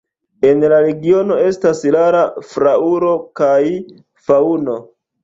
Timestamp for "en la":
0.51-0.77